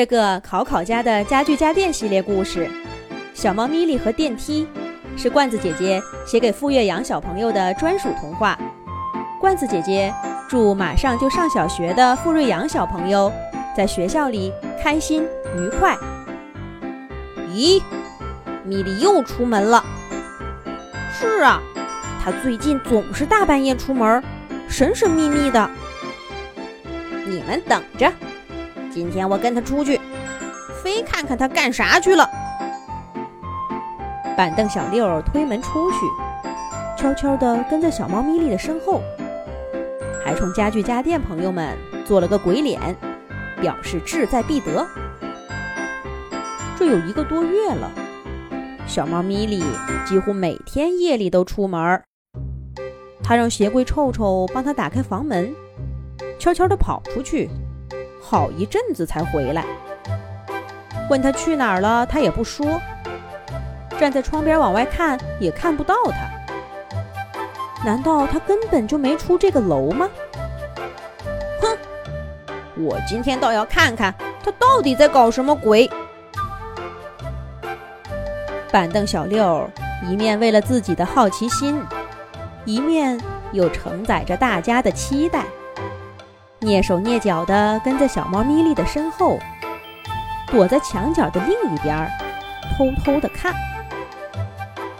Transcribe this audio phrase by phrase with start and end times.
[0.00, 2.66] 这个考考家的家具家电系列故事，
[3.34, 4.66] 《小猫咪咪和电梯》，
[5.22, 8.58] 是罐子姐姐写给傅月阳小朋友的专属童话。
[9.38, 10.10] 罐子姐姐
[10.48, 13.30] 祝马上就上小学的傅瑞阳小朋友
[13.76, 14.50] 在学校里
[14.82, 15.22] 开心
[15.54, 15.94] 愉快。
[17.52, 17.82] 咦，
[18.64, 19.84] 咪咪又出门了。
[21.12, 21.60] 是啊，
[22.24, 24.24] 他最近总是大半夜出门，
[24.66, 25.70] 神神秘秘的。
[27.26, 28.10] 你们等着。
[28.92, 30.00] 今天我跟他出去，
[30.82, 32.28] 非看看他干啥去了。
[34.36, 35.98] 板凳小六推门出去，
[36.96, 39.00] 悄悄地跟在小猫咪咪的身后，
[40.24, 41.76] 还冲家具家电朋友们
[42.06, 42.96] 做了个鬼脸，
[43.60, 44.86] 表示志在必得。
[46.76, 47.90] 这有一个多月了，
[48.86, 49.62] 小猫咪咪
[50.06, 52.02] 几乎每天夜里都出门。
[53.22, 55.54] 他让鞋柜臭臭帮他打开房门，
[56.38, 57.48] 悄悄地跑出去。
[58.20, 59.64] 好一阵子才回来，
[61.08, 62.80] 问他去哪儿了，他也不说。
[63.98, 66.18] 站在窗边往外看，也看不到他。
[67.84, 70.08] 难道他根本就没出这个楼吗？
[71.60, 71.76] 哼！
[72.76, 75.90] 我今天倒要看看他到底在搞什么鬼。
[78.70, 79.68] 板凳小六
[80.08, 81.82] 一面为了自己的好奇心，
[82.64, 83.20] 一面
[83.52, 85.44] 又承载着大家的期待。
[86.60, 89.38] 蹑手蹑脚地跟在小猫咪咪的身后，
[90.48, 92.06] 躲在墙角的另一边，
[92.76, 93.54] 偷偷地看。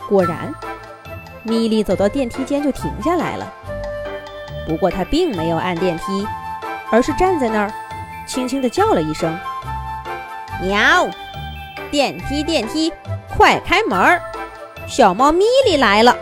[0.08, 0.54] 果然，
[1.42, 3.52] 咪咪走到电梯间就停下来了。
[4.66, 6.26] 不过它并没有按电梯，
[6.90, 7.72] 而是站在那儿，
[8.26, 9.38] 轻轻地叫了一声
[10.62, 11.08] ：“喵！
[11.90, 12.90] 电梯，电梯，
[13.36, 14.18] 快开门！
[14.86, 16.16] 小猫咪咪来了。”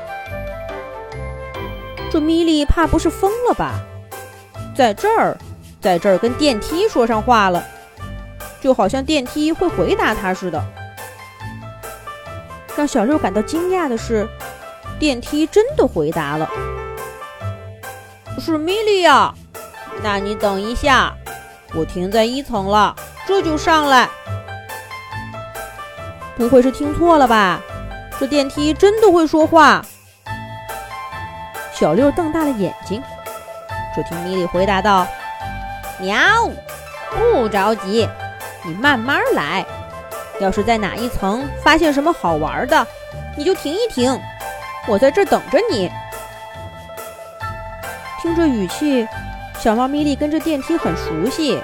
[2.10, 3.74] 这咪咪怕不是疯了吧？
[4.78, 5.36] 在这儿，
[5.80, 7.64] 在这儿跟电梯说上话了，
[8.60, 10.64] 就好像电梯会回答他似的。
[12.76, 14.28] 让小六感到惊讶的是，
[14.96, 16.48] 电梯真的回答了
[18.38, 19.34] ：“是米莉呀，
[20.00, 21.12] 那你等一下，
[21.74, 22.94] 我停在一层了，
[23.26, 24.08] 这就上来。”
[26.38, 27.60] 不会是听错了吧？
[28.20, 29.84] 这电梯真的会说话？
[31.74, 33.02] 小六瞪大了眼睛。
[33.98, 35.04] 就听米莉回答道
[35.98, 36.16] ：“喵，
[37.10, 38.08] 不着急，
[38.64, 39.66] 你慢慢来。
[40.38, 42.86] 要是在哪一层发现什么好玩的，
[43.36, 44.16] 你就停一停，
[44.86, 45.90] 我在这等着你。”
[48.22, 49.04] 听这语气，
[49.58, 51.60] 小猫咪莉跟这电梯很熟悉，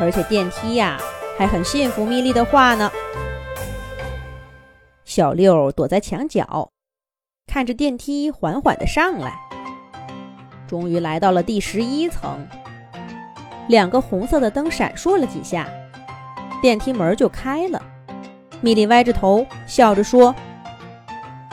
[0.00, 0.98] 而且电梯呀
[1.38, 2.90] 还很信服咪莉的话呢。
[5.04, 6.70] 小六躲在墙角，
[7.46, 9.32] 看着电梯缓缓的上来。
[10.74, 12.44] 终于来到了第十一层，
[13.68, 15.68] 两个红色的灯闪烁了几下，
[16.60, 17.80] 电梯门就开了。
[18.60, 20.34] 米莉歪着头笑着说：“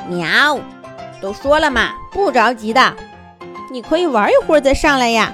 [0.10, 0.60] 喵，
[1.22, 2.96] 都说了嘛，不着急的，
[3.72, 5.32] 你可以玩一会儿再上来呀。”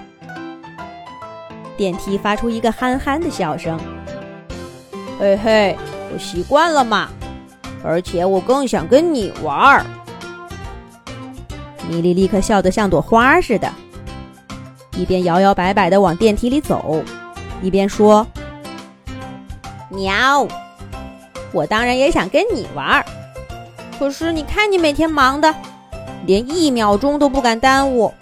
[1.78, 3.80] 电梯发出一个憨憨的笑声
[5.18, 5.78] ：“嘿嘿，
[6.14, 7.08] 我习惯了嘛，
[7.86, 9.81] 而且我更想跟你玩。”
[11.90, 13.72] 米莉立刻笑得像朵花似的，
[14.98, 17.02] 一边摇摇摆摆地往电梯里走，
[17.62, 18.28] 一边说
[19.90, 20.46] ：“喵，
[21.53, 23.03] 我当然也想跟你玩，
[23.98, 25.53] 可是你看你每天忙的，
[26.25, 28.14] 连一秒钟都不敢耽误。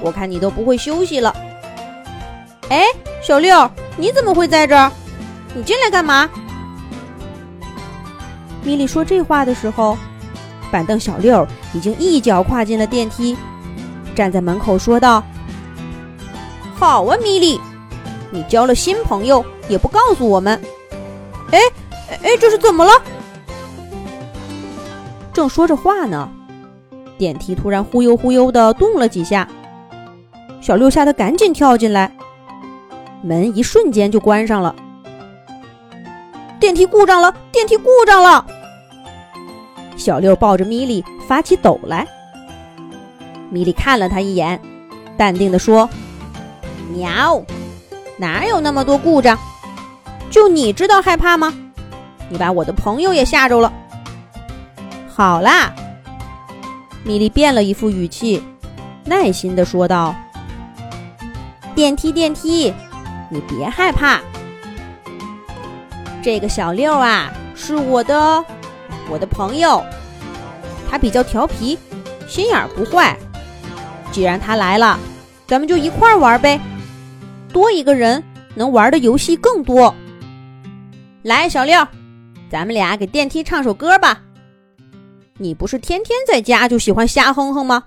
[0.00, 1.34] 我看你都不会休息了。
[2.68, 2.84] 哎，
[3.20, 4.92] 小六，你怎么会在这儿？
[5.54, 6.30] 你进来干嘛？”
[8.62, 9.98] 米莉说这话的时候。
[10.70, 13.36] 板凳小六已经一脚跨进了电梯，
[14.14, 15.22] 站在门口说道
[16.74, 17.60] ：“好啊，米莉，
[18.30, 20.60] 你交了新朋友也不告诉我们。
[21.52, 21.58] 哎
[22.22, 22.90] 哎，这是怎么了？”
[25.32, 26.28] 正说着话呢，
[27.18, 29.48] 电梯突然忽悠忽悠的动了几下，
[30.60, 32.10] 小六吓得赶紧跳进来，
[33.22, 34.74] 门一瞬间就关上了。
[36.58, 37.32] 电梯故障了！
[37.52, 38.44] 电梯故障了！
[39.96, 42.06] 小六抱着米莉发起抖来。
[43.50, 44.60] 米莉看了他一眼，
[45.16, 45.88] 淡定地说
[46.92, 47.42] ：“喵，
[48.16, 49.38] 哪有那么多故障？
[50.30, 51.54] 就你知道害怕吗？
[52.28, 53.72] 你把我的朋友也吓着了。”
[55.08, 55.72] 好啦，
[57.04, 58.42] 米莉变了一副语气，
[59.04, 60.14] 耐心地说道
[61.74, 62.74] ：“电梯，电梯，
[63.30, 64.20] 你别害怕。
[66.22, 68.44] 这个小六啊，是我的。”
[69.10, 69.82] 我的朋友，
[70.88, 71.78] 他比较调皮，
[72.28, 73.16] 心眼不坏。
[74.12, 74.98] 既然他来了，
[75.46, 76.60] 咱们就一块玩呗，
[77.52, 78.22] 多一个人
[78.54, 79.94] 能玩的游戏更多。
[81.22, 81.86] 来，小六，
[82.50, 84.22] 咱们俩给电梯唱首歌吧。
[85.38, 87.84] 你不是天天在家就喜欢瞎哼哼吗？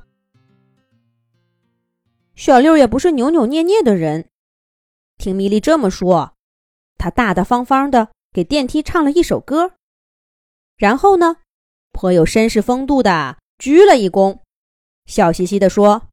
[2.35, 4.29] 小六也不是扭扭捏捏的人，
[5.17, 6.33] 听米莉这么说，
[6.97, 9.71] 他大大方方的给电梯唱了一首歌，
[10.79, 11.35] 然后呢，
[11.91, 14.39] 颇有绅士风度的鞠了一躬，
[15.05, 16.07] 笑嘻嘻的说：“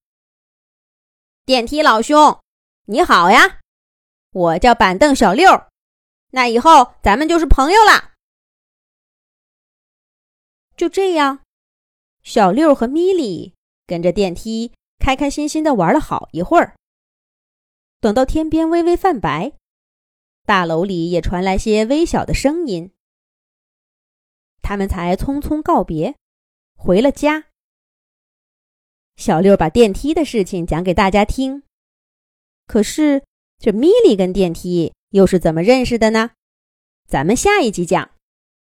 [1.46, 2.40] 电梯老兄，
[2.86, 3.60] 你好呀，
[4.32, 5.68] 我叫板凳小六，
[6.32, 8.14] 那以后咱们就是朋友啦。”
[10.76, 11.44] 就这样，
[12.24, 13.54] 小六和米莉
[13.86, 16.74] 跟着电梯开开心心的玩了好一会儿。
[18.00, 19.52] 等到天边微微泛白，
[20.44, 22.90] 大楼里也传来些微小的声音，
[24.66, 26.16] 他们才匆匆告别，
[26.74, 27.44] 回了家。
[29.14, 31.62] 小六把电梯的事情讲给大家听，
[32.66, 33.22] 可是
[33.60, 36.32] 这米莉跟电梯又是怎么认识的呢？
[37.06, 38.15] 咱们下一集讲。